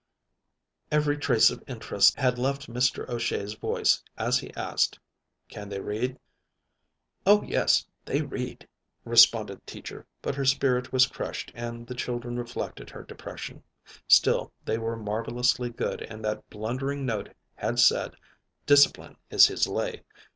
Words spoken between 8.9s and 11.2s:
responded Teacher, but her spirit was